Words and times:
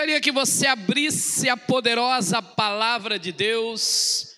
gostaria 0.00 0.20
que 0.22 0.32
você 0.32 0.66
abrisse 0.66 1.46
a 1.50 1.58
poderosa 1.58 2.40
palavra 2.40 3.18
de 3.18 3.32
Deus 3.32 4.34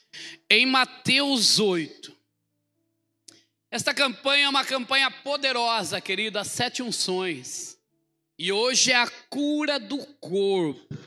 em 0.51 0.67
Mateus 0.67 1.61
8. 1.61 2.13
Esta 3.71 3.95
campanha 3.95 4.47
é 4.47 4.49
uma 4.49 4.65
campanha 4.65 5.09
poderosa, 5.09 6.01
querido, 6.01 6.37
as 6.41 6.49
sete 6.49 6.83
unções. 6.83 7.79
E 8.37 8.51
hoje 8.51 8.91
é 8.91 8.97
a 8.97 9.09
cura 9.31 9.79
do 9.79 10.05
corpo. 10.17 10.99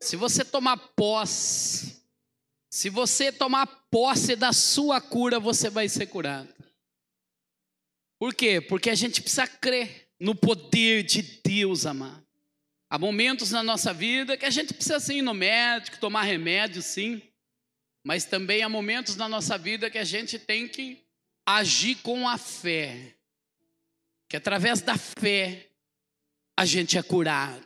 Se 0.00 0.16
você 0.16 0.44
tomar 0.44 0.76
posse, 0.96 2.02
se 2.68 2.90
você 2.90 3.30
tomar 3.30 3.66
posse 3.88 4.34
da 4.34 4.52
sua 4.52 5.00
cura, 5.00 5.38
você 5.38 5.70
vai 5.70 5.88
ser 5.88 6.06
curado. 6.06 6.52
Por 8.18 8.34
quê? 8.34 8.60
Porque 8.60 8.90
a 8.90 8.96
gente 8.96 9.22
precisa 9.22 9.46
crer 9.46 10.08
no 10.18 10.34
poder 10.34 11.04
de 11.04 11.22
Deus, 11.22 11.86
amado. 11.86 12.29
Há 12.90 12.98
momentos 12.98 13.52
na 13.52 13.62
nossa 13.62 13.94
vida 13.94 14.36
que 14.36 14.44
a 14.44 14.50
gente 14.50 14.74
precisa 14.74 14.98
sim 14.98 15.18
ir 15.18 15.22
no 15.22 15.32
médico, 15.32 16.00
tomar 16.00 16.22
remédio, 16.22 16.82
sim. 16.82 17.22
Mas 18.04 18.24
também 18.24 18.64
há 18.64 18.68
momentos 18.68 19.14
na 19.14 19.28
nossa 19.28 19.56
vida 19.56 19.88
que 19.88 19.98
a 19.98 20.02
gente 20.02 20.40
tem 20.40 20.66
que 20.66 21.00
agir 21.46 21.94
com 22.02 22.28
a 22.28 22.36
fé. 22.36 23.14
Que 24.28 24.36
através 24.36 24.82
da 24.82 24.98
fé 24.98 25.68
a 26.58 26.64
gente 26.64 26.98
é 26.98 27.02
curado. 27.02 27.64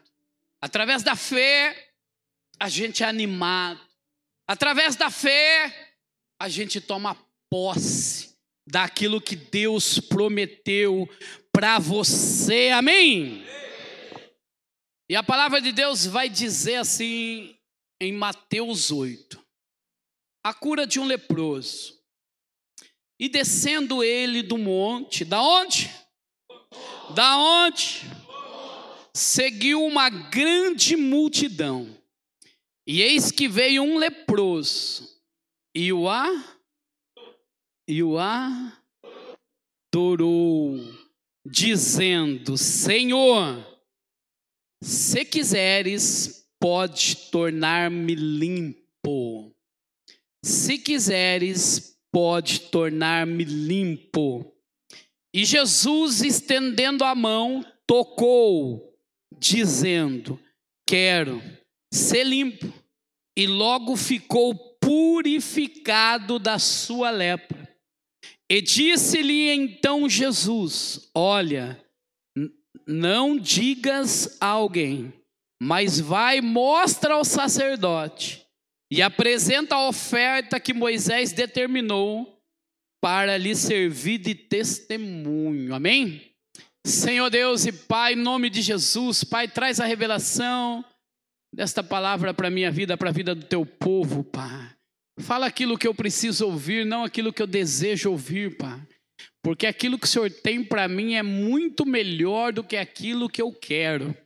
Através 0.61 1.03
da 1.03 1.17
fé 1.17 1.93
a 2.61 2.69
gente 2.69 3.03
é 3.03 3.07
animado. 3.07 3.81
Através 4.47 4.95
da 4.95 5.09
fé 5.09 5.97
a 6.39 6.51
gente 6.51 6.83
toma 6.83 7.17
posse 7.49 8.37
daquilo 8.67 9.23
que 9.23 9.37
Deus 9.37 9.99
prometeu 10.01 11.09
para 11.51 11.79
você. 11.79 12.69
Amém? 12.69 13.43
E 15.15 15.17
a 15.17 15.23
palavra 15.23 15.61
de 15.61 15.71
Deus 15.71 16.05
vai 16.05 16.29
dizer 16.29 16.75
assim 16.75 17.57
em 18.01 18.13
Mateus 18.13 18.91
8: 18.91 19.41
a 20.43 20.53
cura 20.53 20.89
de 20.89 20.99
um 20.99 21.05
leproso. 21.05 21.97
E 23.17 23.29
descendo 23.29 24.03
ele 24.03 24.43
do 24.43 24.59
monte, 24.59 25.25
da 25.25 25.41
onde? 25.41 25.89
Da 27.15 27.37
onde? 27.39 28.01
Seguiu 29.15 29.85
uma 29.85 30.11
grande 30.11 30.97
multidão. 30.97 31.97
E 32.85 33.01
eis 33.01 33.31
que 33.31 33.47
veio 33.47 33.85
um 33.85 33.99
leproso 33.99 35.09
e 35.73 35.93
o 35.93 36.09
a 36.09 36.27
e 37.87 38.03
o 38.03 38.19
adorou, 39.89 40.77
dizendo: 41.47 42.59
Senhor, 42.59 43.74
se 44.83 45.25
quiseres, 45.25 46.47
pode 46.61 47.17
tornar-me 47.31 48.15
limpo. 48.15 49.55
Se 50.45 50.79
quiseres, 50.79 51.99
pode 52.13 52.61
tornar-me 52.61 53.45
limpo. 53.45 54.55
E 55.35 55.45
Jesus, 55.45 56.23
estendendo 56.23 57.03
a 57.05 57.15
mão, 57.15 57.65
tocou, 57.87 58.95
dizendo: 59.39 60.39
Quero 60.87 61.43
ser 61.93 62.25
limpo. 62.25 62.73
E 63.37 63.47
logo 63.47 63.97
ficou 63.97 64.55
purificado 64.79 66.39
da 66.39 66.59
sua 66.59 67.11
lepra. 67.11 67.69
E 68.49 68.61
disse-lhe 68.61 69.51
então 69.51 70.09
Jesus: 70.09 71.11
Olha, 71.15 71.84
não 72.87 73.39
digas 73.39 74.37
a 74.41 74.47
alguém, 74.47 75.13
mas 75.61 75.99
vai, 75.99 76.41
mostra 76.41 77.15
ao 77.15 77.25
sacerdote 77.25 78.45
e 78.91 79.01
apresenta 79.01 79.75
a 79.75 79.89
oferta 79.89 80.61
que 80.61 80.75
Moisés 80.75 81.33
determinou 81.33 82.39
para 83.01 83.37
lhe 83.37 83.55
servir 83.55 84.19
de 84.19 84.35
testemunho. 84.35 85.75
Amém? 85.75 86.33
Senhor 86.87 87.31
Deus 87.31 87.65
e 87.65 87.73
Pai, 87.73 88.13
em 88.13 88.17
nome 88.17 88.51
de 88.51 88.61
Jesus, 88.61 89.25
Pai, 89.25 89.49
traz 89.49 89.81
a 89.81 89.87
revelação 89.87 90.85
desta 91.53 91.83
palavra 91.83 92.35
para 92.35 92.49
a 92.49 92.51
minha 92.51 92.71
vida, 92.71 92.97
para 92.97 93.11
a 93.11 93.13
vida 93.13 93.35
do 93.35 93.47
teu 93.47 93.65
povo, 93.65 94.23
Pai. 94.23 94.71
Fala 95.21 95.47
aquilo 95.47 95.79
que 95.79 95.87
eu 95.87 95.95
preciso 95.95 96.47
ouvir, 96.47 96.85
não 96.85 97.05
aquilo 97.05 97.33
que 97.33 97.41
eu 97.41 97.47
desejo 97.47 98.11
ouvir, 98.11 98.57
Pai 98.57 98.81
porque 99.45 99.67
aquilo 99.67 99.99
que 99.99 100.07
o 100.07 100.09
Senhor 100.09 100.31
tem 100.31 100.65
para 100.65 100.89
mim 100.89 101.17
é 101.17 101.23
muito 101.23 101.85
melhor 101.85 102.51
do 102.51 102.65
que 102.65 102.79
aquilo 102.79 103.29
que 103.29 103.43
eu 103.43 103.53
quero. 103.53 104.17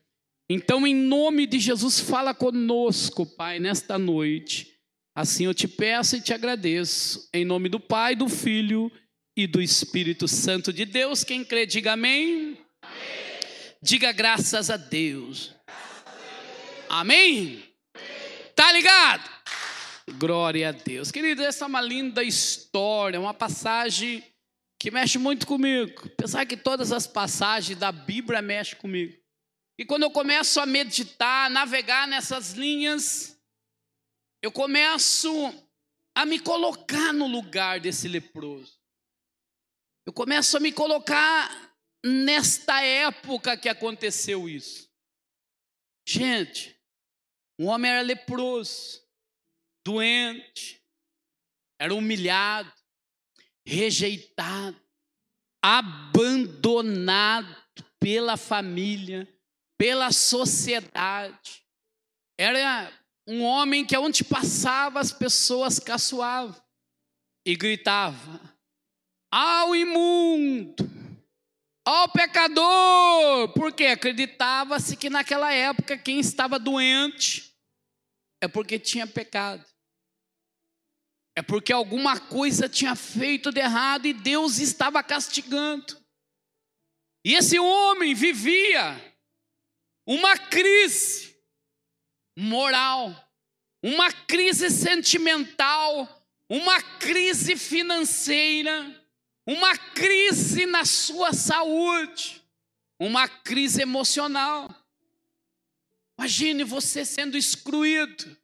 Então, 0.49 0.87
em 0.87 0.95
nome 0.95 1.45
de 1.45 1.59
Jesus, 1.59 1.99
fala 1.99 2.33
conosco, 2.33 3.27
Pai, 3.27 3.59
nesta 3.59 3.99
noite. 3.99 4.73
Assim 5.17 5.47
eu 5.47 5.53
te 5.53 5.67
peço 5.67 6.15
e 6.15 6.21
te 6.21 6.33
agradeço. 6.33 7.28
Em 7.34 7.45
nome 7.45 7.69
do 7.69 7.81
Pai, 7.81 8.15
do 8.15 8.28
Filho 8.28 8.93
e 9.37 9.49
do 9.49 9.61
Espírito 9.61 10.28
Santo 10.28 10.73
de 10.73 10.84
Deus. 10.84 11.25
Quem 11.25 11.45
crê, 11.45 11.67
diga 11.67 11.95
amém. 11.95 12.57
amém. 12.81 12.99
Diga 13.83 14.12
graças 14.12 14.71
a 14.71 14.77
Deus. 14.77 15.53
Amém? 16.89 17.65
Tá 18.55 18.71
ligado? 18.71 19.28
Glória 20.17 20.69
a 20.69 20.73
Deus. 20.73 21.11
Querido, 21.11 21.43
essa 21.43 21.65
é 21.65 21.67
uma 21.67 21.81
linda 21.81 22.23
história, 22.23 23.21
uma 23.21 23.34
passagem 23.34 24.23
que 24.78 24.91
mexe 24.91 25.19
muito 25.19 25.47
comigo. 25.47 26.09
Pensar 26.11 26.47
que 26.47 26.56
todas 26.56 26.93
as 26.93 27.06
passagens 27.06 27.78
da 27.78 27.91
Bíblia 27.91 28.41
mexem 28.41 28.78
comigo. 28.78 29.19
E 29.77 29.84
quando 29.84 30.05
eu 30.05 30.11
começo 30.11 30.61
a 30.61 30.66
meditar, 30.66 31.47
a 31.47 31.50
navegar 31.50 32.06
nessas 32.06 32.53
linhas, 32.53 33.41
eu 34.43 34.53
começo 34.53 35.31
a 36.16 36.25
me 36.25 36.39
colocar 36.39 37.12
no 37.12 37.27
lugar 37.27 37.81
desse 37.81 38.09
leproso. 38.09 38.78
Eu 40.06 40.12
começo 40.12 40.56
a 40.56 40.61
me 40.61 40.72
colocar 40.72 41.77
nesta 42.05 42.83
época 42.83 43.56
que 43.56 43.69
aconteceu 43.69 44.49
isso. 44.49 44.89
Gente, 46.06 46.81
um 47.59 47.66
homem 47.66 47.91
era 47.91 48.00
leproso, 48.00 49.03
doente, 49.84 50.83
era 51.78 51.95
humilhado, 51.95 52.72
rejeitado, 53.69 54.81
abandonado 55.62 57.55
pela 58.01 58.39
família, 58.39 59.29
pela 59.77 60.11
sociedade. 60.11 61.62
Era 62.41 62.91
um 63.27 63.43
homem 63.43 63.84
que 63.84 63.97
onde 63.99 64.25
passava 64.25 64.99
as 65.01 65.12
pessoas 65.12 65.78
caçoavam 65.78 66.57
e 67.47 67.55
gritavam: 67.55 68.41
ao 69.31 69.77
imundo, 69.77 70.89
ao 71.84 72.09
pecador, 72.11 73.53
porque 73.53 73.84
acreditava-se 73.84 74.97
que 74.97 75.11
naquela 75.11 75.53
época 75.53 75.99
quem 75.99 76.19
estava 76.21 76.59
doente 76.59 77.55
é 78.41 78.49
porque 78.49 78.78
tinha 78.78 79.07
pecado. 79.07 79.67
É 81.38 81.43
porque 81.43 81.72
alguma 81.72 82.19
coisa 82.19 82.69
tinha 82.69 82.97
feito 82.97 83.53
de 83.53 83.60
errado 83.60 84.06
e 84.06 84.12
Deus 84.12 84.59
estava 84.59 85.00
castigando. 85.04 85.97
E 87.25 87.34
esse 87.34 87.60
homem 87.60 88.12
vivia 88.12 89.00
uma 90.04 90.37
crise 90.37 91.37
moral, 92.37 93.15
uma 93.81 94.10
crise 94.10 94.69
sentimental, 94.69 96.27
uma 96.50 96.82
crise 96.82 97.54
financeira, 97.54 99.00
uma 99.47 99.78
crise 99.78 100.66
na 100.66 100.84
sua 100.84 101.32
saúde, 101.32 102.43
uma 102.98 103.28
crise 103.28 103.81
emocional. 103.81 104.69
Imagine 106.19 106.65
você 106.65 107.04
sendo 107.04 107.36
excluído, 107.36 108.36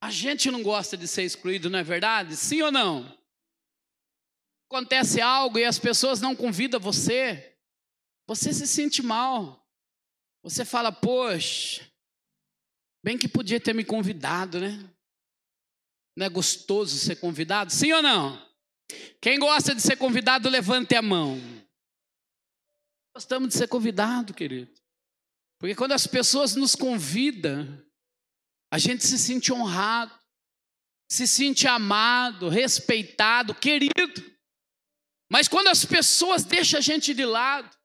a 0.00 0.10
gente 0.10 0.50
não 0.50 0.62
gosta 0.62 0.96
de 0.96 1.06
ser 1.06 1.24
excluído, 1.24 1.68
não 1.68 1.78
é 1.78 1.82
verdade? 1.82 2.36
Sim 2.36 2.62
ou 2.62 2.72
não? 2.72 3.18
Acontece 4.70 5.20
algo 5.20 5.58
e 5.58 5.64
as 5.64 5.78
pessoas 5.78 6.20
não 6.20 6.34
convidam 6.34 6.80
você, 6.80 7.56
você 8.26 8.52
se 8.52 8.66
sente 8.66 9.02
mal. 9.02 9.60
Você 10.42 10.64
fala, 10.64 10.90
poxa, 10.90 11.86
bem 13.04 13.18
que 13.18 13.28
podia 13.28 13.60
ter 13.60 13.74
me 13.74 13.84
convidado, 13.84 14.60
né? 14.60 14.78
Não 16.16 16.26
é 16.26 16.28
gostoso 16.28 16.96
ser 16.96 17.16
convidado? 17.16 17.72
Sim 17.72 17.92
ou 17.92 18.02
não? 18.02 18.50
Quem 19.20 19.38
gosta 19.38 19.74
de 19.74 19.82
ser 19.82 19.96
convidado, 19.96 20.48
levante 20.48 20.94
a 20.94 21.02
mão. 21.02 21.38
Gostamos 23.14 23.50
de 23.50 23.56
ser 23.56 23.68
convidado, 23.68 24.32
querido. 24.32 24.72
Porque 25.58 25.74
quando 25.74 25.92
as 25.92 26.06
pessoas 26.06 26.54
nos 26.54 26.74
convidam, 26.74 27.66
a 28.70 28.78
gente 28.78 29.04
se 29.04 29.18
sente 29.18 29.52
honrado, 29.52 30.18
se 31.10 31.26
sente 31.26 31.66
amado, 31.66 32.48
respeitado, 32.48 33.54
querido. 33.54 34.30
Mas 35.30 35.48
quando 35.48 35.68
as 35.68 35.84
pessoas 35.84 36.44
deixam 36.44 36.78
a 36.78 36.80
gente 36.80 37.12
de 37.12 37.24
lado, 37.24 37.76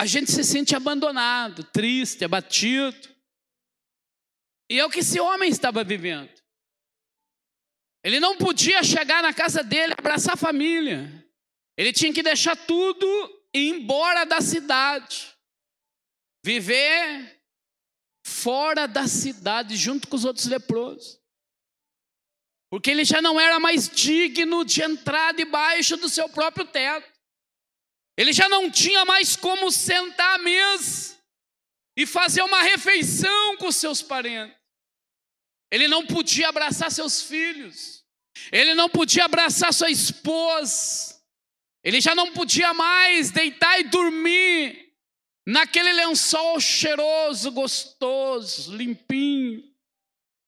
a 0.00 0.06
gente 0.06 0.30
se 0.30 0.44
sente 0.44 0.74
abandonado, 0.74 1.64
triste, 1.64 2.24
abatido. 2.24 3.08
E 4.70 4.78
é 4.78 4.84
o 4.84 4.90
que 4.90 5.00
esse 5.00 5.18
homem 5.18 5.50
estava 5.50 5.82
vivendo. 5.82 6.32
Ele 8.04 8.18
não 8.18 8.36
podia 8.38 8.82
chegar 8.82 9.22
na 9.22 9.34
casa 9.34 9.62
dele, 9.62 9.94
abraçar 9.98 10.34
a 10.34 10.38
família. 10.38 11.28
Ele 11.76 11.92
tinha 11.92 12.12
que 12.12 12.22
deixar 12.22 12.56
tudo 12.56 13.06
e 13.52 13.58
ir 13.58 13.68
embora 13.70 14.24
da 14.24 14.40
cidade. 14.40 15.36
Viver 16.44 17.39
fora 18.42 18.86
da 18.86 19.06
cidade, 19.06 19.76
junto 19.76 20.08
com 20.08 20.16
os 20.16 20.24
outros 20.24 20.46
leprosos. 20.46 21.18
Porque 22.70 22.90
ele 22.90 23.04
já 23.04 23.20
não 23.20 23.38
era 23.40 23.58
mais 23.58 23.88
digno 23.88 24.64
de 24.64 24.82
entrar 24.82 25.34
debaixo 25.34 25.96
do 25.96 26.08
seu 26.08 26.28
próprio 26.28 26.64
teto. 26.66 27.10
Ele 28.16 28.32
já 28.32 28.48
não 28.48 28.70
tinha 28.70 29.04
mais 29.04 29.34
como 29.34 29.70
sentar 29.72 30.36
à 30.36 30.38
mesa 30.38 31.18
e 31.96 32.06
fazer 32.06 32.42
uma 32.42 32.62
refeição 32.62 33.56
com 33.56 33.72
seus 33.72 34.02
parentes. 34.02 34.56
Ele 35.70 35.88
não 35.88 36.06
podia 36.06 36.48
abraçar 36.48 36.90
seus 36.90 37.22
filhos. 37.22 38.04
Ele 38.52 38.74
não 38.74 38.88
podia 38.88 39.24
abraçar 39.24 39.72
sua 39.72 39.90
esposa. 39.90 41.20
Ele 41.82 42.00
já 42.00 42.14
não 42.14 42.32
podia 42.32 42.72
mais 42.74 43.30
deitar 43.30 43.80
e 43.80 43.84
dormir 43.84 44.89
naquele 45.50 45.92
lençol 45.92 46.60
cheiroso, 46.60 47.50
gostoso, 47.50 48.76
limpinho, 48.76 49.74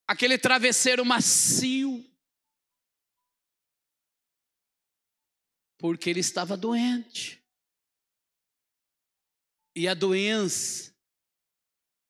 aquele 0.06 0.38
travesseiro 0.38 1.04
macio. 1.04 2.08
Porque 5.78 6.08
ele 6.08 6.20
estava 6.20 6.56
doente. 6.56 7.42
E 9.74 9.88
a 9.88 9.94
doença 9.94 10.94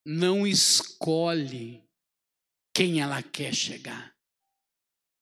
não 0.05 0.47
escolhe 0.47 1.83
quem 2.75 3.01
ela 3.01 3.23
quer 3.23 3.55
chegar. 3.55 4.15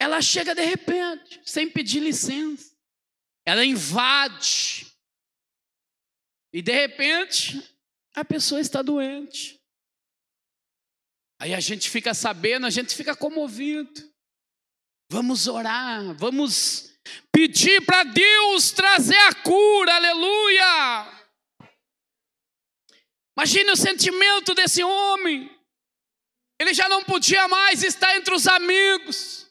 Ela 0.00 0.20
chega 0.20 0.54
de 0.54 0.64
repente, 0.64 1.40
sem 1.44 1.70
pedir 1.70 2.00
licença. 2.00 2.74
Ela 3.46 3.64
invade. 3.64 4.89
E 6.52 6.60
de 6.60 6.72
repente, 6.72 7.62
a 8.14 8.24
pessoa 8.24 8.60
está 8.60 8.82
doente. 8.82 9.60
Aí 11.40 11.54
a 11.54 11.60
gente 11.60 11.88
fica 11.88 12.12
sabendo, 12.12 12.66
a 12.66 12.70
gente 12.70 12.94
fica 12.94 13.16
comovido. 13.16 14.10
Vamos 15.10 15.48
orar, 15.48 16.14
vamos 16.16 16.92
pedir 17.32 17.84
para 17.84 18.04
Deus 18.04 18.70
trazer 18.72 19.16
a 19.16 19.34
cura, 19.34 19.94
aleluia. 19.94 21.20
Imagine 23.36 23.70
o 23.70 23.76
sentimento 23.76 24.54
desse 24.54 24.84
homem. 24.84 25.50
Ele 26.60 26.74
já 26.74 26.88
não 26.88 27.02
podia 27.02 27.48
mais 27.48 27.82
estar 27.82 28.14
entre 28.16 28.34
os 28.34 28.46
amigos. 28.46 29.50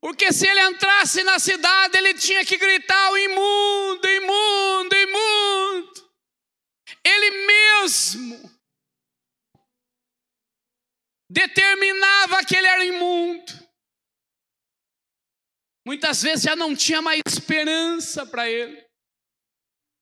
Porque 0.00 0.32
se 0.32 0.48
ele 0.48 0.60
entrasse 0.62 1.22
na 1.22 1.38
cidade, 1.38 1.98
ele 1.98 2.14
tinha 2.14 2.44
que 2.44 2.56
gritar: 2.56 3.12
o 3.12 3.18
imundo, 3.18 4.08
imundo. 4.08 4.72
Ele 7.04 7.46
mesmo 7.92 8.50
determinava 11.30 12.44
que 12.44 12.56
ele 12.56 12.66
era 12.66 12.84
imundo. 12.84 13.52
Muitas 15.86 16.22
vezes 16.22 16.44
já 16.44 16.54
não 16.54 16.76
tinha 16.76 17.02
mais 17.02 17.20
esperança 17.26 18.24
para 18.26 18.48
ele. 18.48 18.86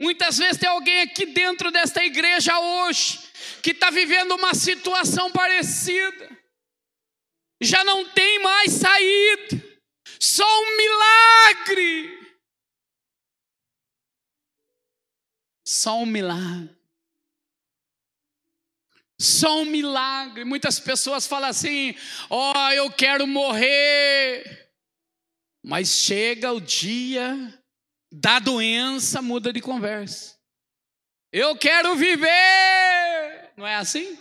Muitas 0.01 0.39
vezes 0.39 0.59
tem 0.59 0.69
alguém 0.69 1.03
aqui 1.03 1.27
dentro 1.27 1.71
desta 1.71 2.05
igreja 2.05 2.59
hoje 2.59 3.19
que 3.63 3.71
está 3.71 3.91
vivendo 3.91 4.33
uma 4.33 4.55
situação 4.55 5.31
parecida, 5.31 6.39
já 7.63 7.85
não 7.85 8.09
tem 8.11 8.39
mais 8.43 8.73
saída, 8.73 9.81
só 10.19 10.45
um 10.45 10.77
milagre. 10.77 12.21
Só 15.67 15.99
um 15.99 16.07
milagre. 16.07 16.80
Só 19.21 19.61
um 19.61 19.67
milagre. 19.67 20.47
Muitas 20.47 20.81
pessoas 20.81 21.27
falam 21.27 21.51
assim: 21.51 21.95
Ó, 22.31 22.55
oh, 22.55 22.71
eu 22.71 22.91
quero 22.91 23.27
morrer. 23.27 24.73
Mas 25.63 25.91
chega 25.91 26.51
o 26.51 26.61
dia 26.61 27.63
da 28.11 28.39
doença 28.39 29.21
muda 29.21 29.53
de 29.53 29.61
conversa. 29.61 30.41
Eu 31.31 31.55
quero 31.55 31.95
viver. 31.97 33.53
Não 33.59 33.67
é 33.67 33.77
assim? 33.77 34.19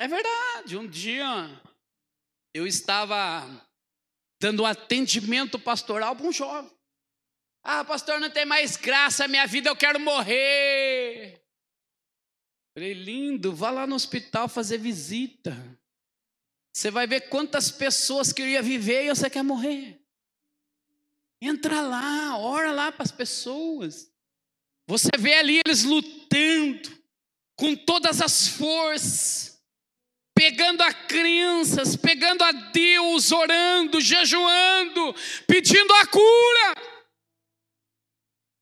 É 0.00 0.08
verdade. 0.08 0.78
Um 0.78 0.88
dia 0.88 1.26
eu 2.54 2.66
estava 2.66 3.44
dando 4.40 4.64
atendimento 4.64 5.58
pastoral 5.58 6.16
para 6.16 6.26
um 6.26 6.32
jovem. 6.32 6.74
Ah, 7.62 7.84
pastor, 7.84 8.18
não 8.18 8.30
tem 8.30 8.46
mais 8.46 8.76
graça, 8.76 9.28
minha 9.28 9.46
vida, 9.46 9.68
eu 9.68 9.76
quero 9.76 10.00
morrer. 10.00 11.45
Falei, 12.76 12.92
lindo, 12.92 13.54
vá 13.54 13.70
lá 13.70 13.86
no 13.86 13.94
hospital 13.94 14.50
fazer 14.50 14.76
visita. 14.76 15.56
Você 16.74 16.90
vai 16.90 17.06
ver 17.06 17.30
quantas 17.30 17.70
pessoas 17.70 18.34
queriam 18.34 18.62
viver 18.62 19.04
e 19.06 19.08
você 19.08 19.30
quer 19.30 19.42
morrer. 19.42 19.98
Entra 21.40 21.80
lá, 21.80 22.36
ora 22.36 22.72
lá 22.72 22.92
para 22.92 23.02
as 23.02 23.10
pessoas. 23.10 24.12
Você 24.86 25.08
vê 25.18 25.36
ali 25.36 25.60
eles 25.66 25.84
lutando 25.84 27.02
com 27.56 27.74
todas 27.74 28.20
as 28.20 28.46
forças, 28.46 29.58
pegando 30.34 30.82
a 30.82 30.92
crianças, 30.92 31.96
pegando 31.96 32.44
a 32.44 32.52
Deus, 32.52 33.32
orando, 33.32 34.02
jejuando, 34.02 35.14
pedindo 35.46 35.94
a 35.94 36.06
cura. 36.08 36.74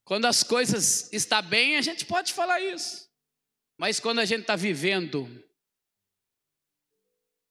Quando 0.05 0.27
as 0.27 0.45
coisas 0.45 1.13
estão 1.13 1.43
bem, 1.43 1.77
a 1.77 1.83
gente 1.83 2.07
pode 2.07 2.33
falar 2.33 2.61
isso. 2.61 3.13
Mas 3.77 3.99
quando 3.99 4.21
a 4.21 4.25
gente 4.25 4.43
está 4.43 4.57
vivendo 4.57 5.29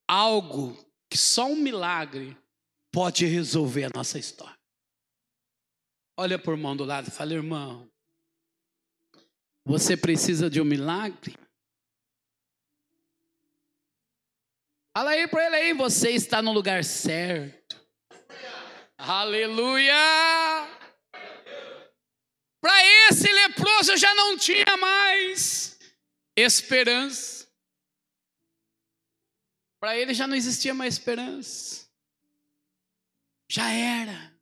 algo 0.08 0.78
que 1.10 1.18
só 1.18 1.46
um 1.46 1.56
milagre 1.56 2.38
pode 2.92 3.26
resolver 3.26 3.86
a 3.86 3.90
nossa 3.94 4.20
história. 4.20 4.58
Olha 6.18 6.38
por 6.38 6.56
mão 6.56 6.76
do 6.76 6.86
lado 6.86 7.08
e 7.08 7.12
fala, 7.12 7.34
irmão, 7.34 7.92
você 9.66 9.98
precisa 9.98 10.50
de 10.50 10.62
um 10.62 10.66
milagre? 10.66 11.36
Fala 14.96 15.12
aí 15.12 15.28
para 15.28 15.46
ele 15.48 15.56
aí, 15.56 15.74
você 15.74 16.12
está 16.12 16.42
no 16.42 16.52
lugar 16.52 16.84
certo. 16.84 17.82
Aleluia! 18.96 19.96
Para 22.62 22.86
esse 23.10 23.28
leproso 23.28 23.98
já 23.98 24.14
não 24.14 24.38
tinha 24.38 24.78
mais 24.78 25.73
esperança. 26.36 27.48
Para 29.80 29.98
ele 29.98 30.14
já 30.14 30.26
não 30.26 30.36
existia 30.36 30.74
mais 30.74 30.96
esperança. 30.96 31.88
Já 33.50 33.70
era. 33.70 34.34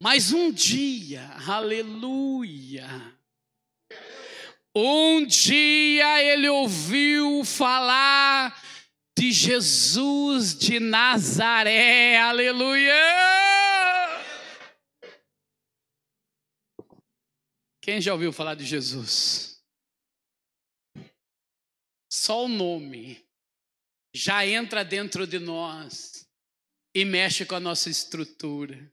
Mas 0.00 0.32
um 0.32 0.52
dia, 0.52 1.28
aleluia, 1.46 2.86
um 4.74 5.26
dia 5.26 6.22
ele 6.22 6.48
ouviu 6.48 7.44
falar 7.44 8.56
de 9.18 9.32
Jesus 9.32 10.56
de 10.56 10.78
Nazaré, 10.78 12.16
aleluia. 12.16 12.94
Quem 17.82 18.00
já 18.00 18.12
ouviu 18.12 18.32
falar 18.32 18.54
de 18.54 18.64
Jesus? 18.64 19.57
Só 22.28 22.44
o 22.44 22.48
nome 22.48 23.26
já 24.14 24.46
entra 24.46 24.84
dentro 24.84 25.26
de 25.26 25.38
nós 25.38 26.28
e 26.94 27.02
mexe 27.02 27.46
com 27.46 27.54
a 27.54 27.60
nossa 27.60 27.88
estrutura 27.88 28.92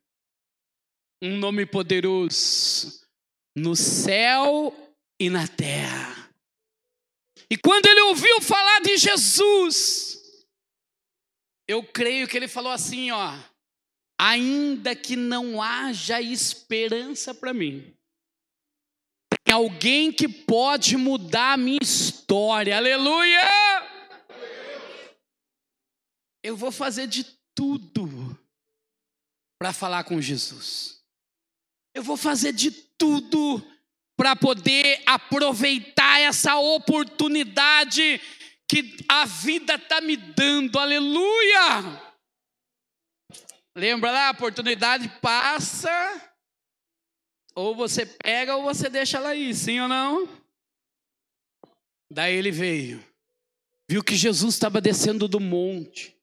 um 1.22 1.38
nome 1.38 1.65
poderoso 1.65 3.06
no 3.54 3.75
céu 3.75 4.74
e 5.20 5.30
na 5.30 5.50
terra. 5.50 6.34
E 7.50 7.58
quando 7.58 7.88
ele 7.88 8.00
ouviu 8.04 8.39
falar 8.39 8.80
de 8.80 8.96
Jesus, 8.96 10.48
eu 11.68 11.84
creio 11.84 12.30
que 12.30 12.38
ele 12.38 12.48
falou 12.48 12.72
assim, 12.72 13.12
ó: 13.12 13.38
ainda 14.18 14.96
que 14.96 15.18
não 15.18 15.62
haja 15.62 16.22
esperança 16.22 17.34
para 17.34 17.54
mim, 17.54 17.94
tem 19.46 19.54
alguém 19.54 20.12
que 20.12 20.28
pode 20.28 20.98
mudar 20.98 21.54
a 21.54 21.58
minha 21.58 21.80
história. 21.80 22.75
Aleluia! 22.75 23.40
Eu 26.44 26.58
vou 26.58 26.72
fazer 26.72 27.06
de 27.06 27.24
tudo 27.54 28.38
para 29.62 29.72
falar 29.72 30.04
com 30.04 30.20
Jesus. 30.20 31.00
Eu 31.94 32.02
vou 32.02 32.18
fazer 32.18 32.54
de 32.54 32.72
tudo 32.72 33.64
para 34.18 34.36
poder 34.36 35.04
aproveitar 35.06 36.20
essa 36.22 36.56
oportunidade 36.58 38.20
que 38.68 38.98
a 39.08 39.25
vida 39.25 39.75
está 39.75 40.02
me 40.02 40.18
dando. 40.18 40.80
Aleluia! 40.80 42.02
Lembra 43.78 44.10
lá, 44.12 44.28
a 44.30 44.32
oportunidade 44.32 45.08
passa, 45.22 45.92
ou 47.56 47.74
você 47.74 48.06
pega 48.06 48.58
ou 48.58 48.64
você 48.64 48.90
deixa 48.90 49.18
ela 49.18 49.30
aí, 49.30 49.54
sim 49.54 49.80
ou 49.80 49.88
não? 49.88 50.28
Daí 52.12 52.36
ele 52.36 52.52
veio, 52.52 53.04
viu 53.90 54.04
que 54.04 54.16
Jesus 54.16 54.56
estava 54.56 54.82
descendo 54.82 55.28
do 55.28 55.40
monte, 55.40 56.16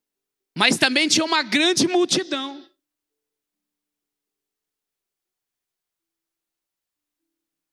mas 0.57 0.79
também 0.79 1.09
tinha 1.09 1.25
uma 1.25 1.43
grande 1.43 1.89
multidão. 1.89 2.71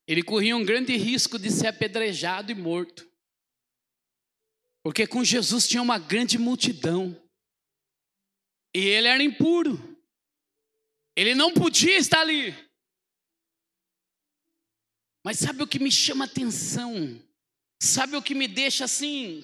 Ele 0.08 0.24
corria 0.24 0.58
um 0.58 0.66
grande 0.66 0.98
risco 0.98 1.38
de 1.38 1.51
ser 1.51 1.68
apedrejado 1.68 2.51
e 2.51 2.56
morto. 2.56 3.08
Porque 4.84 5.06
com 5.06 5.24
Jesus 5.24 5.68
tinha 5.68 5.84
uma 5.84 6.00
grande 6.00 6.36
multidão. 6.39 7.16
E 8.74 8.80
ele 8.80 9.08
era 9.08 9.22
impuro. 9.22 9.78
Ele 11.16 11.36
não 11.36 11.54
podia 11.54 11.96
estar 11.98 12.22
ali. 12.22 12.68
Mas 15.23 15.39
sabe 15.39 15.63
o 15.63 15.67
que 15.67 15.79
me 15.79 15.91
chama 15.91 16.25
atenção? 16.25 17.21
Sabe 17.81 18.15
o 18.15 18.21
que 18.21 18.35
me 18.35 18.47
deixa 18.47 18.85
assim 18.85 19.43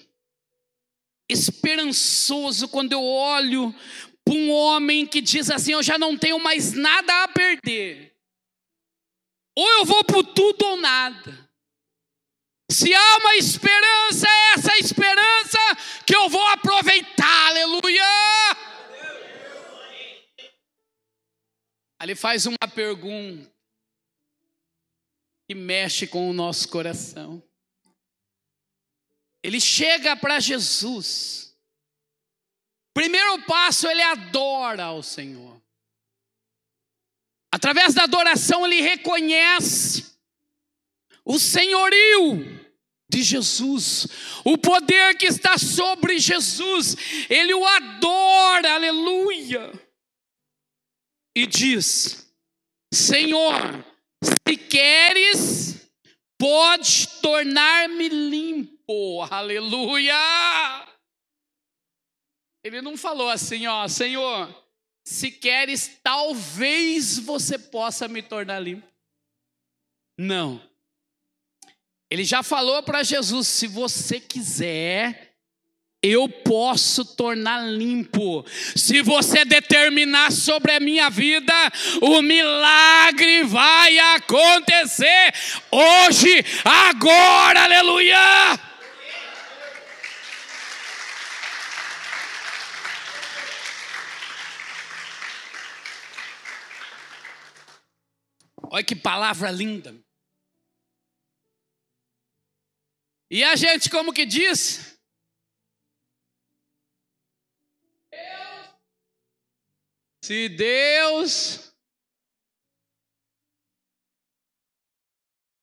esperançoso 1.29 2.67
quando 2.67 2.93
eu 2.93 3.03
olho 3.03 3.73
para 4.23 4.33
um 4.33 4.51
homem 4.51 5.05
que 5.05 5.21
diz 5.21 5.49
assim: 5.49 5.73
Eu 5.73 5.83
já 5.83 5.97
não 5.97 6.17
tenho 6.17 6.39
mais 6.39 6.73
nada 6.73 7.23
a 7.23 7.27
perder. 7.27 8.15
Ou 9.57 9.67
eu 9.79 9.85
vou 9.85 10.03
por 10.03 10.23
tudo 10.23 10.65
ou 10.65 10.77
nada. 10.77 11.45
Se 12.69 12.93
há 12.93 13.17
uma 13.17 13.35
esperança, 13.35 14.27
é 14.27 14.53
essa 14.53 14.77
esperança 14.77 15.59
que 16.05 16.15
eu 16.15 16.27
vou 16.29 16.45
aproveitar, 16.47 17.47
aleluia. 17.47 18.03
Ele 22.01 22.15
faz 22.15 22.45
uma 22.45 22.67
pergunta 22.73 23.54
que 25.47 25.55
mexe 25.55 26.07
com 26.07 26.29
o 26.29 26.33
nosso 26.33 26.67
coração. 26.69 27.43
Ele 29.43 29.59
chega 29.59 30.15
para 30.15 30.39
Jesus. 30.39 31.55
Primeiro 32.93 33.43
passo, 33.43 33.87
ele 33.87 34.01
adora 34.01 34.85
ao 34.85 35.03
Senhor. 35.03 35.61
Através 37.51 37.93
da 37.93 38.03
adoração, 38.03 38.65
ele 38.65 38.81
reconhece 38.81 40.17
o 41.23 41.39
senhorio 41.39 42.65
de 43.09 43.23
Jesus, 43.23 44.07
o 44.43 44.57
poder 44.57 45.15
que 45.17 45.27
está 45.27 45.57
sobre 45.57 46.19
Jesus, 46.19 46.95
ele 47.29 47.53
o 47.53 47.65
adora, 47.65 48.73
aleluia, 48.73 49.71
e 51.35 51.45
diz: 51.45 52.29
Senhor, 52.93 53.85
se 54.23 54.57
queres, 54.57 55.89
pode 56.37 57.07
tornar-me 57.21 58.09
limpo, 58.09 59.21
aleluia. 59.23 60.15
Ele 62.63 62.81
não 62.81 62.97
falou 62.97 63.29
assim, 63.29 63.67
ó, 63.67 63.87
Senhor, 63.87 64.49
se 65.05 65.31
queres, 65.31 65.99
talvez 66.01 67.19
você 67.19 67.59
possa 67.59 68.07
me 68.07 68.23
tornar 68.23 68.59
limpo. 68.59 68.87
Não. 70.17 70.61
Ele 72.09 72.23
já 72.23 72.41
falou 72.41 72.81
para 72.81 73.03
Jesus: 73.03 73.47
se 73.47 73.67
você 73.67 74.19
quiser, 74.19 75.34
eu 76.05 76.29
posso 76.29 77.03
tornar 77.03 77.65
limpo. 77.67 78.45
Se 78.75 79.01
você 79.01 79.43
determinar 79.43 80.31
sobre 80.31 80.73
a 80.73 80.79
minha 80.79 81.09
vida, 81.09 81.53
o 82.01 82.21
milagre 82.21 83.43
vai 83.43 83.97
acontecer 83.97 85.33
hoje, 85.71 86.45
agora, 86.63 87.63
aleluia. 87.63 88.15
Olha 98.69 98.83
que 98.83 98.95
palavra 98.95 99.49
linda. 99.51 99.95
E 103.31 103.43
a 103.43 103.55
gente, 103.55 103.89
como 103.89 104.13
que 104.13 104.25
diz? 104.25 104.94
Se 110.25 110.49
Deus. 110.49 111.71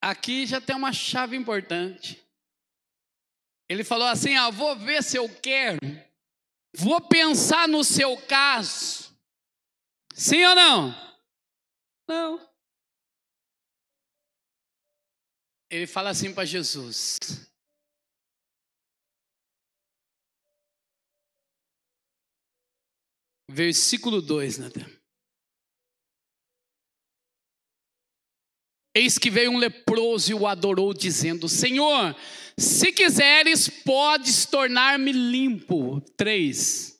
Aqui 0.00 0.47
já 0.47 0.61
tem 0.61 0.76
uma 0.76 0.92
chave 0.92 1.37
importante. 1.37 2.25
Ele 3.69 3.83
falou 3.83 4.07
assim: 4.07 4.37
ah, 4.37 4.50
vou 4.50 4.76
ver 4.76 5.02
se 5.02 5.16
eu 5.16 5.28
quero, 5.40 5.81
vou 6.76 7.00
pensar 7.00 7.66
no 7.66 7.83
seu 7.83 8.16
caso. 8.28 9.12
Sim 10.14 10.45
ou 10.45 10.54
não? 10.54 10.95
Não. 12.07 12.52
Ele 15.69 15.88
fala 15.88 16.11
assim 16.11 16.33
para 16.33 16.45
Jesus: 16.45 17.19
Versículo 23.53 24.23
2, 24.23 24.57
Natan. 24.57 24.87
Eis 28.95 29.19
que 29.19 29.31
veio 29.31 29.51
um 29.51 29.59
leproso 29.59 30.31
e 30.31 30.35
o 30.35 30.47
adorou, 30.47 30.95
dizendo: 30.95 31.49
Senhor, 31.51 32.17
se 32.57 32.93
quiseres, 32.93 33.69
podes 33.69 34.47
tornar-me 34.47 35.13
limpo. 35.13 36.01
3. 36.17 36.99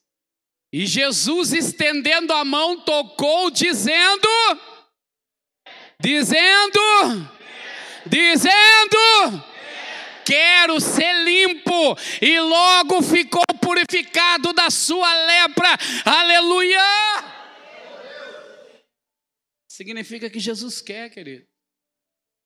E 0.75 0.87
Jesus, 0.87 1.55
estendendo 1.55 2.35
a 2.35 2.45
mão, 2.45 2.81
tocou, 2.85 3.51
dizendo: 3.51 4.29
Dizendo: 5.99 6.81
Dizendo: 8.07 9.52
quero 10.25 10.81
ser 10.81 11.12
limpo, 11.25 11.97
e 12.21 12.38
logo 12.41 13.02
ficou 13.02 13.45
purificado 13.61 14.52
da 14.52 14.71
sua 14.71 15.14
lepra. 15.26 15.69
Aleluia! 16.05 16.81
Significa 19.69 20.29
que 20.29 20.38
Jesus 20.38 20.81
quer, 20.83 21.11
querido. 21.11 21.47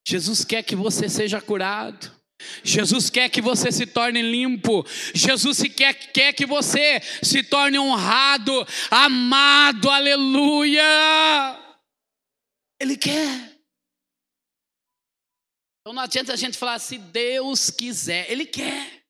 Jesus 0.06 0.44
quer 0.44 0.62
que 0.62 0.76
você 0.76 1.08
seja 1.08 1.40
curado. 1.40 2.14
Jesus 2.62 3.10
quer 3.10 3.28
que 3.28 3.40
você 3.40 3.72
se 3.72 3.86
torne 3.86 4.22
limpo. 4.22 4.86
Jesus 5.14 5.62
quer, 5.74 5.94
quer 6.12 6.32
que 6.32 6.46
você 6.46 7.00
se 7.22 7.42
torne 7.42 7.78
honrado, 7.78 8.66
amado. 8.90 9.90
Aleluia! 9.90 10.84
Ele 12.80 12.96
quer. 12.96 13.55
Então 15.86 15.94
não 15.94 16.02
adianta 16.02 16.32
a 16.32 16.36
gente 16.36 16.58
falar 16.58 16.80
se 16.80 16.98
Deus 16.98 17.70
quiser, 17.70 18.28
Ele 18.28 18.44
quer. 18.44 19.04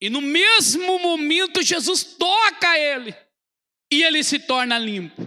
E 0.00 0.10
no 0.10 0.20
mesmo 0.20 0.98
momento 0.98 1.62
Jesus 1.62 2.02
toca 2.02 2.76
ele 2.76 3.14
e 3.92 4.02
ele 4.02 4.24
se 4.24 4.40
torna 4.40 4.78
limpo. 4.80 5.22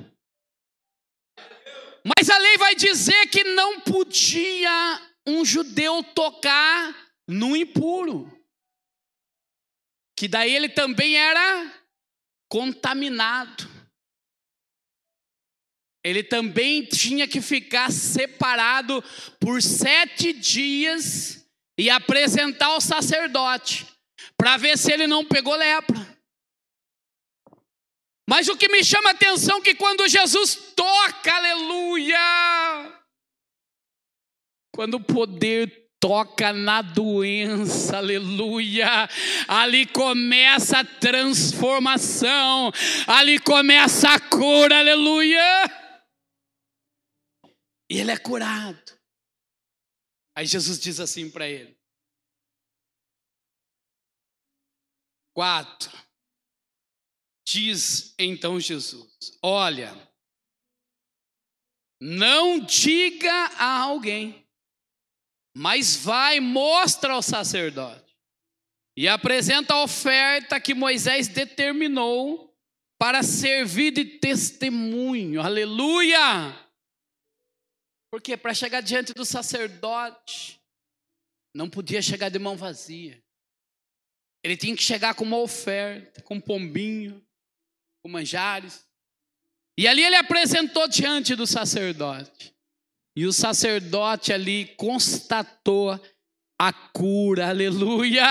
Mas 2.03 2.29
a 2.29 2.37
lei 2.39 2.57
vai 2.57 2.75
dizer 2.75 3.27
que 3.27 3.45
não 3.45 3.79
podia 3.79 5.01
um 5.25 5.45
judeu 5.45 6.03
tocar 6.03 7.13
no 7.25 7.55
impuro. 7.55 8.29
Que 10.17 10.27
daí 10.27 10.53
ele 10.53 10.67
também 10.67 11.15
era 11.15 11.73
contaminado 12.49 13.72
ele 16.03 16.21
também 16.21 16.83
tinha 16.83 17.27
que 17.27 17.39
ficar 17.39 17.91
separado 17.91 19.01
por 19.39 19.61
sete 19.61 20.33
dias 20.33 21.47
e 21.77 21.89
apresentar 21.89 22.67
ao 22.67 22.81
sacerdote, 22.81 23.87
para 24.37 24.57
ver 24.57 24.77
se 24.77 24.91
ele 24.91 25.07
não 25.07 25.23
pegou 25.23 25.55
lepra. 25.55 26.13
Mas 28.29 28.47
o 28.47 28.57
que 28.57 28.69
me 28.69 28.83
chama 28.83 29.09
a 29.09 29.13
atenção 29.13 29.57
é 29.59 29.61
que 29.61 29.75
quando 29.75 30.07
Jesus 30.07 30.55
toca, 30.75 31.33
aleluia, 31.33 32.19
quando 34.73 34.95
o 34.95 35.03
poder 35.03 35.83
toca 35.99 36.51
na 36.51 36.81
doença, 36.81 37.97
aleluia. 37.97 39.09
Ali 39.47 39.85
começa 39.85 40.79
a 40.79 40.83
transformação, 40.83 42.71
ali 43.07 43.39
começa 43.39 44.09
a 44.09 44.19
cura, 44.19 44.79
aleluia. 44.79 45.82
E 47.93 47.99
ele 47.99 48.09
é 48.09 48.17
curado. 48.17 48.99
Aí 50.35 50.47
Jesus 50.47 50.79
diz 50.79 50.99
assim 50.99 51.29
para 51.29 51.47
ele: 51.47 51.77
Quatro. 55.31 55.95
Diz 57.47 58.15
então 58.17 58.59
Jesus: 58.59 59.37
Olha, 59.43 59.93
não 62.01 62.59
diga 62.61 63.31
a 63.59 63.81
alguém, 63.81 64.43
mas 65.55 65.95
vai, 65.95 66.39
mostra 66.39 67.13
ao 67.13 67.21
sacerdote 67.21 68.17
e 68.97 69.07
apresenta 69.07 69.75
a 69.75 69.83
oferta 69.83 70.59
que 70.59 70.73
Moisés 70.73 71.27
determinou 71.27 72.57
para 72.97 73.21
servir 73.21 73.91
de 73.91 74.03
testemunho. 74.03 75.39
Aleluia! 75.39 76.62
Porque 78.13 78.37
para 78.37 78.53
chegar 78.53 78.81
diante 78.81 79.11
do 79.11 79.25
sacerdote, 79.25 80.61
não 81.51 81.67
podia 81.67 81.99
chegar 81.99 82.29
de 82.29 82.37
mão 82.37 82.55
vazia. 82.55 83.19
Ele 84.43 84.55
tinha 84.55 84.75
que 84.75 84.83
chegar 84.83 85.15
com 85.15 85.23
uma 85.23 85.39
oferta, 85.39 86.21
com 86.21 86.35
um 86.35 86.39
pombinho, 86.39 87.25
com 88.03 88.11
manjares. 88.11 88.87
E 89.75 89.87
ali 89.87 90.03
ele 90.03 90.15
apresentou 90.15 90.87
diante 90.87 91.33
do 91.33 91.47
sacerdote. 91.47 92.55
E 93.17 93.25
o 93.25 93.33
sacerdote 93.33 94.31
ali 94.31 94.67
constatou 94.75 95.99
a 96.61 96.71
cura, 96.71 97.49
aleluia! 97.49 98.27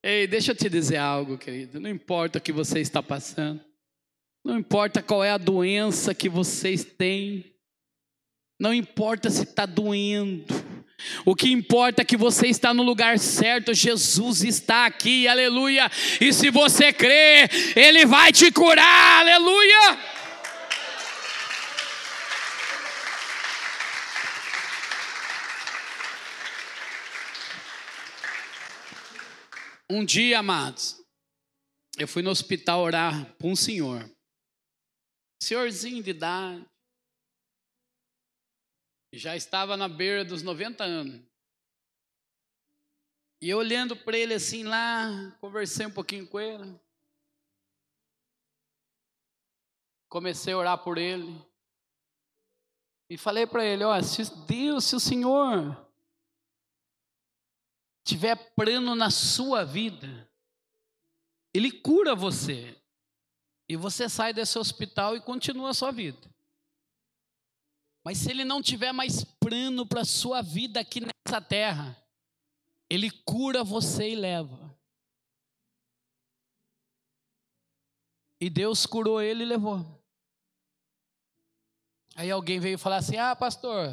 Ei, 0.00 0.28
deixa 0.28 0.52
eu 0.52 0.56
te 0.56 0.70
dizer 0.70 0.98
algo, 0.98 1.36
querido. 1.36 1.80
Não 1.80 1.90
importa 1.90 2.38
o 2.38 2.40
que 2.40 2.52
você 2.52 2.78
está 2.78 3.02
passando, 3.02 3.64
não 4.44 4.56
importa 4.56 5.02
qual 5.02 5.24
é 5.24 5.32
a 5.32 5.38
doença 5.38 6.14
que 6.14 6.28
vocês 6.28 6.84
têm, 6.84 7.52
não 8.58 8.72
importa 8.72 9.30
se 9.30 9.42
está 9.42 9.66
doendo, 9.66 10.44
o 11.24 11.34
que 11.34 11.50
importa 11.50 12.02
é 12.02 12.04
que 12.04 12.16
você 12.16 12.48
está 12.48 12.72
no 12.72 12.82
lugar 12.82 13.18
certo, 13.18 13.74
Jesus 13.74 14.42
está 14.42 14.86
aqui, 14.86 15.28
aleluia. 15.28 15.90
E 16.20 16.32
se 16.32 16.50
você 16.50 16.92
crê, 16.92 17.48
Ele 17.76 18.06
vai 18.06 18.32
te 18.32 18.50
curar, 18.50 19.20
aleluia. 19.20 20.14
Um 29.90 30.04
dia, 30.04 30.38
amados, 30.38 30.96
eu 31.98 32.08
fui 32.08 32.22
no 32.22 32.30
hospital 32.30 32.80
orar 32.80 33.26
para 33.36 33.46
um 33.46 33.54
senhor, 33.54 34.10
senhorzinho 35.40 36.02
de 36.02 36.10
idade, 36.10 36.64
já 39.18 39.36
estava 39.36 39.76
na 39.76 39.88
beira 39.88 40.24
dos 40.24 40.42
90 40.42 40.84
anos. 40.84 41.20
E 43.40 43.50
eu 43.50 43.58
olhando 43.58 43.96
para 43.96 44.16
ele 44.16 44.34
assim 44.34 44.64
lá, 44.64 45.36
conversei 45.40 45.86
um 45.86 45.90
pouquinho 45.90 46.26
com 46.26 46.40
ele. 46.40 46.80
Comecei 50.08 50.54
a 50.54 50.58
orar 50.58 50.78
por 50.78 50.96
ele. 50.96 51.40
E 53.08 53.18
falei 53.18 53.46
para 53.46 53.64
ele: 53.64 53.84
ó, 53.84 54.00
se 54.00 54.22
Deus, 54.46 54.84
se 54.84 54.96
o 54.96 55.00
Senhor 55.00 55.84
tiver 58.04 58.36
plano 58.54 58.94
na 58.94 59.10
sua 59.10 59.64
vida, 59.64 60.28
Ele 61.52 61.72
cura 61.72 62.14
você. 62.14 62.76
E 63.68 63.76
você 63.76 64.08
sai 64.08 64.32
desse 64.32 64.58
hospital 64.58 65.16
e 65.16 65.20
continua 65.20 65.70
a 65.70 65.74
sua 65.74 65.90
vida. 65.90 66.33
Mas 68.04 68.18
se 68.18 68.30
Ele 68.30 68.44
não 68.44 68.60
tiver 68.60 68.92
mais 68.92 69.24
plano 69.24 69.86
para 69.86 70.02
a 70.02 70.04
sua 70.04 70.42
vida 70.42 70.78
aqui 70.78 71.00
nessa 71.00 71.40
terra, 71.40 71.96
Ele 72.90 73.10
cura 73.10 73.64
você 73.64 74.10
e 74.10 74.14
leva. 74.14 74.64
E 78.44 78.50
Deus 78.50 78.84
curou 78.84 79.22
ele 79.22 79.42
e 79.42 79.46
levou. 79.46 79.82
Aí 82.14 82.30
alguém 82.30 82.60
veio 82.60 82.78
falar 82.78 82.96
assim: 82.98 83.16
Ah, 83.16 83.34
pastor, 83.34 83.88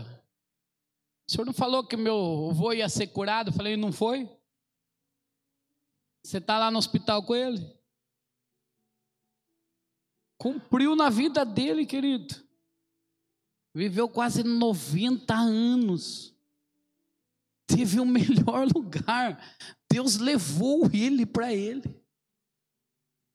o 1.25 1.31
senhor 1.31 1.45
não 1.45 1.53
falou 1.53 1.87
que 1.87 1.95
meu 1.95 2.49
avô 2.49 2.73
ia 2.73 2.89
ser 2.89 3.07
curado? 3.07 3.49
Eu 3.49 3.53
falei: 3.53 3.77
Não 3.77 3.93
foi? 3.93 4.29
Você 6.21 6.39
está 6.39 6.59
lá 6.59 6.69
no 6.69 6.77
hospital 6.77 7.23
com 7.23 7.33
ele? 7.33 7.65
Cumpriu 10.37 10.97
na 10.97 11.09
vida 11.09 11.45
dele, 11.45 11.85
querido. 11.85 12.40
Viveu 13.73 14.09
quase 14.09 14.43
90 14.43 15.33
anos. 15.33 16.35
Teve 17.65 17.99
o 17.99 18.05
melhor 18.05 18.67
lugar. 18.75 19.41
Deus 19.89 20.17
levou 20.17 20.89
ele 20.93 21.25
para 21.25 21.53
ele. 21.53 22.01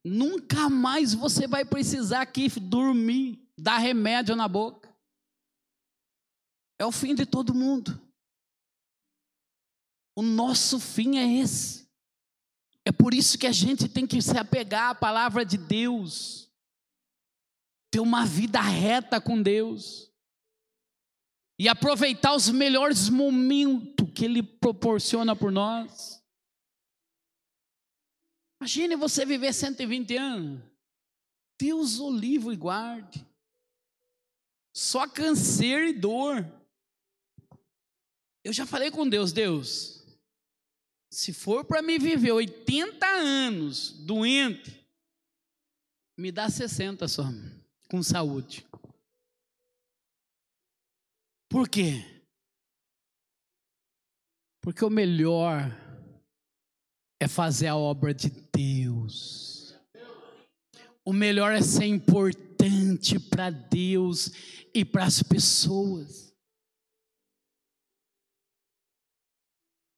Nunca 0.05 0.69
mais 0.69 1.13
você 1.13 1.47
vai 1.47 1.65
precisar 1.65 2.21
aqui 2.21 2.47
dormir, 2.59 3.45
dar 3.57 3.77
remédio 3.77 4.35
na 4.35 4.47
boca. 4.47 4.95
É 6.79 6.85
o 6.85 6.91
fim 6.91 7.15
de 7.15 7.25
todo 7.25 7.53
mundo. 7.53 7.99
O 10.15 10.21
nosso 10.21 10.79
fim 10.79 11.17
é 11.17 11.41
esse. 11.41 11.87
É 12.85 12.91
por 12.91 13.13
isso 13.13 13.37
que 13.37 13.45
a 13.45 13.51
gente 13.51 13.89
tem 13.89 14.07
que 14.07 14.21
se 14.21 14.37
apegar 14.37 14.91
à 14.91 14.95
palavra 14.95 15.45
de 15.45 15.57
Deus. 15.57 16.49
Ter 17.91 17.99
uma 17.99 18.25
vida 18.25 18.61
reta 18.61 19.19
com 19.19 19.41
Deus. 19.41 20.11
E 21.59 21.67
aproveitar 21.67 22.35
os 22.35 22.49
melhores 22.49 23.09
momentos 23.09 24.07
que 24.13 24.25
Ele 24.25 24.43
proporciona 24.43 25.35
por 25.35 25.51
nós. 25.51 26.23
Imagine 28.59 28.95
você 28.95 29.25
viver 29.25 29.53
120 29.53 30.15
anos. 30.17 30.61
Deus 31.59 31.99
o 31.99 32.11
livre 32.11 32.53
e 32.53 32.57
guarde. 32.57 33.25
Só 34.75 35.07
câncer 35.07 35.87
e 35.87 35.93
dor. 35.93 36.45
Eu 38.43 38.53
já 38.53 38.65
falei 38.65 38.91
com 38.91 39.07
Deus, 39.07 39.33
Deus, 39.33 39.97
se 41.09 41.33
for 41.33 41.65
para 41.65 41.81
me 41.81 41.97
viver 41.97 42.31
80 42.31 43.05
anos 43.05 43.91
doente, 43.91 44.85
me 46.17 46.31
dá 46.31 46.49
60 46.49 47.07
só, 47.07 47.23
com 47.89 48.01
saúde. 48.03 48.65
Por 51.49 51.69
quê? 51.69 52.03
Porque 54.61 54.83
o 54.83 54.89
melhor 54.89 55.71
é 57.19 57.27
fazer 57.27 57.67
a 57.67 57.75
obra 57.75 58.13
de 58.13 58.29
Deus. 58.29 59.75
O 61.05 61.13
melhor 61.13 61.53
é 61.53 61.61
ser 61.61 61.85
importante 61.85 63.17
para 63.17 63.49
Deus 63.49 64.29
e 64.73 64.83
para 64.83 65.05
as 65.05 65.23
pessoas. 65.23 66.35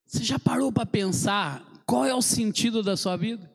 Você 0.05 0.23
já 0.23 0.39
parou 0.39 0.71
para 0.71 0.85
pensar 0.85 1.83
qual 1.85 2.05
é 2.05 2.13
o 2.13 2.21
sentido 2.21 2.83
da 2.83 2.95
sua 2.95 3.17
vida? 3.17 3.45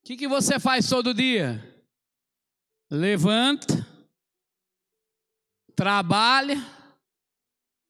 O 0.00 0.06
que, 0.06 0.16
que 0.16 0.28
você 0.28 0.60
faz 0.60 0.88
todo 0.88 1.14
dia? 1.14 1.60
Levanta, 2.90 3.83
trabalha, 5.76 6.56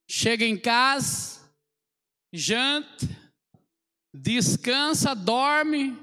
chega 0.09 0.45
em 0.45 0.59
casa, 0.59 1.41
janta, 2.33 3.07
descansa, 4.13 5.15
dorme, 5.15 5.99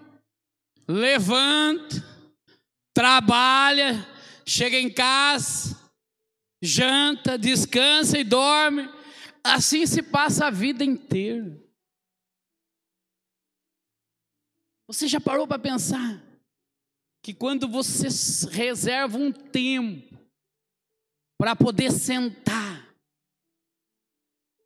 levanta, 0.88 1.96
trabalha, 2.94 4.08
chega 4.46 4.78
em 4.78 4.92
casa, 4.92 5.80
janta, 6.62 7.38
descansa 7.38 8.18
e 8.18 8.24
dorme. 8.24 8.90
Assim 9.44 9.88
se 9.88 10.04
passa 10.04 10.48
a 10.48 10.52
vida 10.52 10.84
inteira. 10.84 11.60
Você 14.88 15.08
já 15.08 15.20
parou 15.20 15.48
para 15.48 15.58
pensar 15.58 16.22
que 17.24 17.34
quando 17.34 17.68
você 17.68 18.08
reserva 18.52 19.18
um 19.18 19.32
tempo 19.32 20.21
para 21.42 21.56
poder 21.56 21.92
sentar 21.92 22.96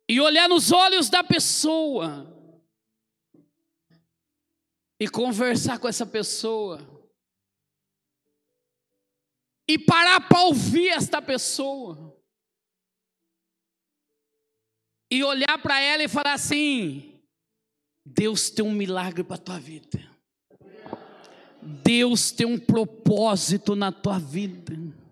e 0.06 0.20
olhar 0.20 0.46
nos 0.46 0.72
olhos 0.72 1.08
da 1.08 1.24
pessoa 1.24 2.30
e 5.00 5.08
conversar 5.08 5.78
com 5.78 5.88
essa 5.88 6.04
pessoa 6.04 6.78
e 9.66 9.78
parar 9.78 10.28
para 10.28 10.42
ouvir 10.42 10.88
esta 10.88 11.22
pessoa 11.22 12.14
e 15.10 15.24
olhar 15.24 15.56
para 15.62 15.80
ela 15.80 16.02
e 16.02 16.08
falar 16.08 16.34
assim: 16.34 17.22
Deus 18.04 18.50
tem 18.50 18.62
um 18.62 18.72
milagre 18.72 19.24
para 19.24 19.36
a 19.36 19.38
tua 19.38 19.58
vida. 19.58 20.14
Deus 21.82 22.30
tem 22.30 22.46
um 22.46 22.58
propósito 22.58 23.74
na 23.74 23.90
tua 23.90 24.18
vida. 24.18 25.05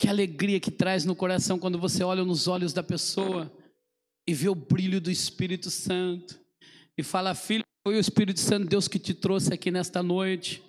Que 0.00 0.08
alegria 0.08 0.58
que 0.58 0.70
traz 0.70 1.04
no 1.04 1.14
coração 1.14 1.58
quando 1.58 1.78
você 1.78 2.02
olha 2.02 2.24
nos 2.24 2.48
olhos 2.48 2.72
da 2.72 2.82
pessoa 2.82 3.52
e 4.26 4.32
vê 4.32 4.48
o 4.48 4.54
brilho 4.54 4.98
do 4.98 5.10
Espírito 5.10 5.68
Santo 5.70 6.40
e 6.96 7.02
fala: 7.02 7.34
Filho, 7.34 7.62
foi 7.86 7.96
o 7.96 8.00
Espírito 8.00 8.40
Santo 8.40 8.66
Deus 8.66 8.88
que 8.88 8.98
te 8.98 9.12
trouxe 9.12 9.52
aqui 9.52 9.70
nesta 9.70 10.02
noite, 10.02 10.64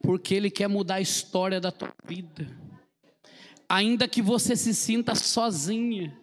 porque 0.00 0.34
Ele 0.34 0.50
quer 0.50 0.66
mudar 0.66 0.94
a 0.94 1.00
história 1.02 1.60
da 1.60 1.70
tua 1.70 1.92
vida. 2.06 2.48
Ainda 3.68 4.08
que 4.08 4.22
você 4.22 4.56
se 4.56 4.72
sinta 4.72 5.14
sozinha, 5.14 6.18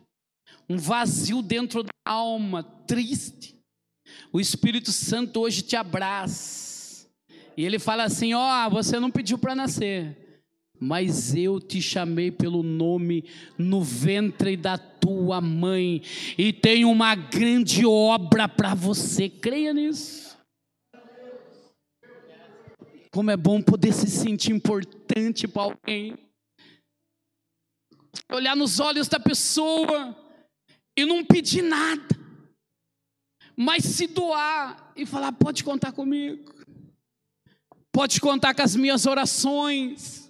um 0.67 0.78
vazio 0.78 1.43
dentro 1.43 1.84
da 1.84 1.91
alma, 2.08 2.63
triste, 2.63 3.56
o 4.34 4.39
Espírito 4.39 4.91
Santo 4.91 5.41
hoje 5.41 5.62
te 5.62 5.76
abraça. 5.76 7.08
E 7.56 7.63
ele 7.63 7.78
fala 7.78 8.06
assim: 8.06 8.34
Ó, 8.34 8.65
oh, 8.65 8.70
você 8.72 9.00
não 9.00 9.12
pediu 9.12 9.38
para 9.38 9.54
nascer, 9.54 10.26
mas 10.79 11.35
eu 11.35 11.59
te 11.59 11.81
chamei 11.81 12.31
pelo 12.31 12.63
nome 12.63 13.23
no 13.57 13.83
ventre 13.83 14.55
da 14.55 14.77
tua 14.77 15.39
mãe, 15.41 16.01
e 16.37 16.51
tenho 16.51 16.89
uma 16.89 17.15
grande 17.15 17.85
obra 17.85 18.47
para 18.47 18.73
você. 18.73 19.29
Creia 19.29 19.73
nisso. 19.73 20.37
Como 23.11 23.31
é 23.31 23.37
bom 23.37 23.61
poder 23.61 23.93
se 23.93 24.07
sentir 24.07 24.51
importante 24.51 25.47
para 25.47 25.63
alguém. 25.63 26.17
Olhar 28.31 28.55
nos 28.55 28.79
olhos 28.79 29.07
da 29.07 29.19
pessoa 29.19 30.15
e 30.97 31.05
não 31.05 31.23
pedir 31.23 31.61
nada 31.61 32.17
mas 33.57 33.83
se 33.83 34.05
doar 34.05 34.93
e 34.95 35.03
falar: 35.03 35.31
pode 35.31 35.63
contar 35.63 35.91
comigo, 35.91 36.53
pode 37.91 38.21
contar 38.21 38.53
com 38.53 38.61
as 38.61 38.75
minhas 38.75 39.07
orações. 39.07 40.26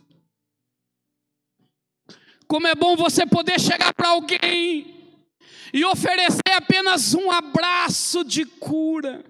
Como 2.48 2.66
é 2.66 2.74
bom 2.74 2.96
você 2.96 3.26
poder 3.26 3.60
chegar 3.60 3.94
para 3.94 4.10
alguém 4.10 4.96
e 5.74 5.84
oferecer 5.84 6.54
apenas 6.56 7.14
um 7.14 7.30
abraço 7.30 8.24
de 8.24 8.46
cura, 8.46 9.24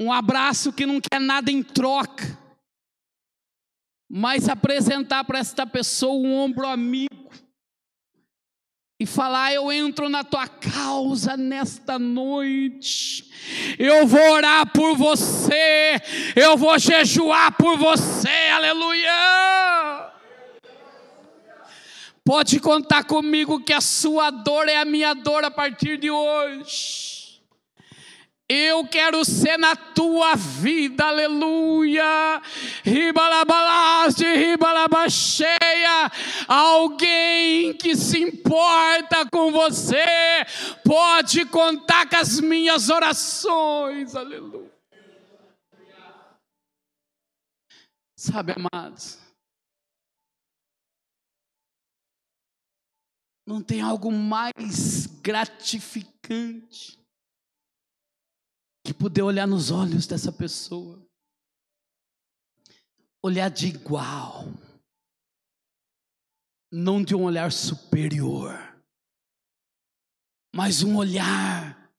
um 0.00 0.10
abraço 0.10 0.72
que 0.72 0.86
não 0.86 1.00
quer 1.00 1.20
nada 1.20 1.50
em 1.50 1.62
troca, 1.62 2.38
mas 4.10 4.48
apresentar 4.48 5.24
para 5.24 5.38
esta 5.38 5.66
pessoa 5.66 6.14
um 6.14 6.34
ombro 6.34 6.66
amigo 6.66 7.30
e 8.98 9.04
falar: 9.04 9.52
Eu 9.52 9.70
entro 9.70 10.08
na 10.08 10.24
tua 10.24 10.48
causa 10.48 11.36
nesta 11.36 11.98
noite, 11.98 13.30
eu 13.78 14.06
vou 14.06 14.32
orar 14.32 14.72
por 14.72 14.96
você, 14.96 16.00
eu 16.34 16.56
vou 16.56 16.78
jejuar 16.78 17.52
por 17.52 17.76
você, 17.76 18.48
aleluia. 18.50 19.53
Pode 22.24 22.58
contar 22.58 23.04
comigo 23.04 23.62
que 23.62 23.72
a 23.72 23.82
sua 23.82 24.30
dor 24.30 24.66
é 24.66 24.76
a 24.76 24.84
minha 24.84 25.12
dor 25.12 25.44
a 25.44 25.50
partir 25.50 25.98
de 25.98 26.10
hoje. 26.10 27.42
Eu 28.48 28.86
quero 28.86 29.24
ser 29.24 29.58
na 29.58 29.76
tua 29.76 30.34
vida, 30.34 31.04
aleluia. 31.04 32.40
Ribalabalaste, 32.82 34.24
ribalabacheia. 34.24 36.10
Alguém 36.48 37.74
que 37.74 37.94
se 37.94 38.20
importa 38.20 39.26
com 39.30 39.50
você 39.52 40.04
pode 40.82 41.44
contar 41.46 42.08
com 42.08 42.16
as 42.16 42.40
minhas 42.40 42.88
orações, 42.88 44.14
aleluia. 44.14 44.72
Sabe, 48.16 48.54
amados, 48.56 49.23
não 53.46 53.62
tem 53.62 53.80
algo 53.80 54.10
mais 54.10 55.06
gratificante 55.22 56.98
que 58.84 58.92
poder 58.92 59.22
olhar 59.22 59.46
nos 59.46 59.70
olhos 59.70 60.06
dessa 60.06 60.30
pessoa, 60.30 61.02
olhar 63.22 63.48
de 63.48 63.68
igual, 63.68 64.44
não 66.70 67.02
de 67.02 67.14
um 67.14 67.22
olhar 67.22 67.50
superior, 67.52 68.52
mas 70.54 70.82
um 70.82 70.96
olhar 70.96 71.90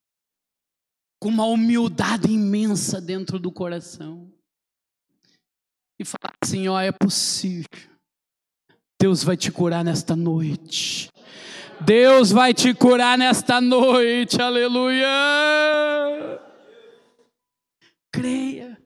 com 1.20 1.30
uma 1.30 1.46
humildade 1.46 2.32
imensa 2.32 3.02
dentro 3.02 3.40
do 3.40 3.52
coração. 3.52 4.32
E 6.00 6.06
falar 6.06 6.36
assim: 6.44 6.68
ó, 6.68 6.80
é 6.80 6.92
possível. 6.92 7.66
Deus 9.02 9.24
vai 9.24 9.36
te 9.36 9.52
curar 9.52 9.84
nesta 9.84 10.16
noite. 10.16 11.10
Deus 11.82 12.32
vai 12.32 12.54
te 12.54 12.74
curar 12.74 13.18
nesta 13.18 13.60
noite, 13.60 14.42
aleluia. 14.42 15.08
Creia. 18.12 18.82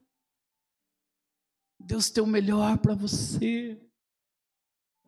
Deus 1.79 2.09
tem 2.09 2.23
o 2.23 2.27
melhor 2.27 2.77
para 2.77 2.95
você. 2.95 3.79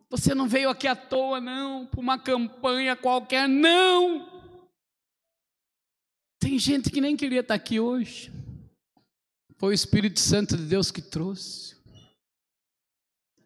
Você 0.10 0.36
não 0.36 0.48
veio 0.48 0.70
aqui 0.70 0.88
à 0.88 0.96
toa, 0.96 1.40
não, 1.40 1.86
para 1.86 2.00
uma 2.00 2.20
campanha 2.20 2.96
qualquer, 2.96 3.48
não. 3.48 4.30
Tem 6.40 6.60
gente 6.60 6.90
que 6.90 7.00
nem 7.00 7.16
queria 7.16 7.42
estar 7.42 7.54
aqui 7.54 7.80
hoje. 7.80 8.32
Foi 9.58 9.70
o 9.70 9.74
Espírito 9.74 10.20
Santo 10.20 10.58
de 10.58 10.64
Deus 10.66 10.92
que 10.92 11.02
trouxe. 11.02 11.76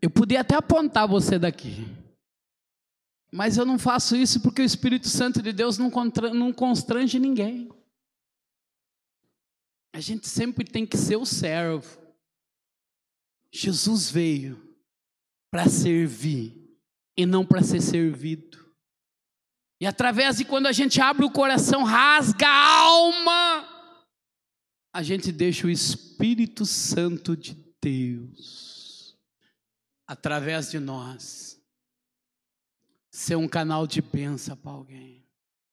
Eu 0.02 0.10
podia 0.10 0.42
até 0.42 0.56
apontar 0.56 1.08
você 1.08 1.38
daqui. 1.38 1.86
Mas 3.36 3.58
eu 3.58 3.66
não 3.66 3.78
faço 3.78 4.16
isso 4.16 4.40
porque 4.40 4.62
o 4.62 4.66
Espírito 4.66 5.10
Santo 5.10 5.42
de 5.42 5.52
Deus 5.52 5.78
não 5.78 5.92
constrange 6.54 7.20
ninguém. 7.20 7.70
A 9.94 10.00
gente 10.00 10.26
sempre 10.26 10.64
tem 10.64 10.86
que 10.86 10.96
ser 10.96 11.18
o 11.18 11.26
servo. 11.26 12.02
Jesus 13.52 14.10
veio 14.10 14.74
para 15.52 15.68
servir 15.68 16.80
e 17.18 17.26
não 17.26 17.46
para 17.46 17.62
ser 17.62 17.82
servido. 17.82 18.74
E 19.82 19.86
através 19.86 20.38
de 20.38 20.46
quando 20.46 20.68
a 20.68 20.72
gente 20.72 21.02
abre 21.02 21.26
o 21.26 21.32
coração, 21.32 21.84
rasga 21.84 22.48
a 22.48 22.80
alma, 22.84 23.68
a 24.94 25.04
gente 25.04 25.30
deixa 25.34 25.68
o 25.68 25.70
Espírito 25.70 26.66
Santo 26.66 27.36
de 27.36 27.54
Deus, 27.84 29.18
através 30.08 30.72
de 30.72 30.80
nós, 30.80 31.55
ser 33.16 33.38
um 33.38 33.48
canal 33.48 33.88
de 33.88 34.02
bênção 34.02 34.58
para 34.58 34.74
alguém. 34.74 35.25